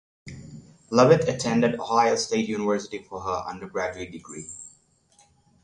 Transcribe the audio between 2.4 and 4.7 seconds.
University for her undergraduate degree.